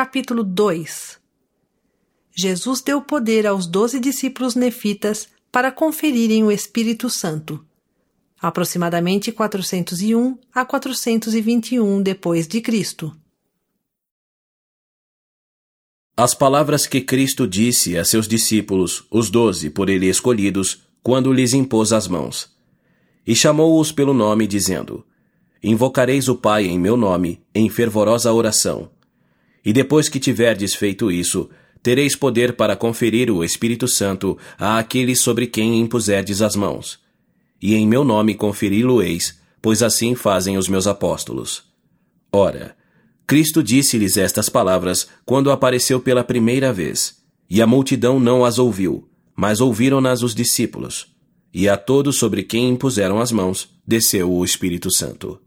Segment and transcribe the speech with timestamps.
[0.00, 1.20] capítulo 2
[2.34, 7.62] Jesus deu poder aos doze discípulos nefitas para conferirem o Espírito Santo.
[8.40, 13.14] Aproximadamente 401 a 421 depois de Cristo.
[16.16, 21.52] As palavras que Cristo disse a seus discípulos, os doze por ele escolhidos, quando lhes
[21.52, 22.50] impôs as mãos.
[23.26, 25.04] E chamou-os pelo nome, dizendo:
[25.62, 28.90] Invocareis o Pai em meu nome, em fervorosa oração.
[29.64, 31.50] E depois que tiverdes feito isso,
[31.82, 36.98] tereis poder para conferir o Espírito Santo a aqueles sobre quem impuserdes as mãos.
[37.60, 41.62] E em meu nome conferi-lo-eis, pois assim fazem os meus apóstolos.
[42.32, 42.76] Ora,
[43.26, 49.08] Cristo disse-lhes estas palavras quando apareceu pela primeira vez, e a multidão não as ouviu,
[49.36, 51.08] mas ouviram-nas os discípulos.
[51.52, 55.40] E a todos sobre quem impuseram as mãos, desceu o Espírito Santo.